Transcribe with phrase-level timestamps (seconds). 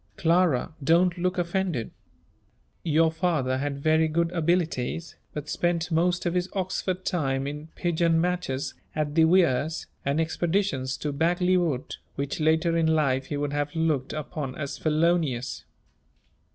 [0.17, 1.91] Clara, don't look offended.
[2.81, 8.19] Your father had very good abilities, but spent most of his Oxford time in pigeon
[8.19, 13.53] matches at the Weirs, and expeditions to Bagley wood, which later in life he would
[13.53, 15.65] have looked upon as felonious.